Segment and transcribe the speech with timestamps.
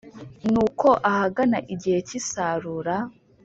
[0.51, 2.95] Nuko ahagana igihe cy’isarura,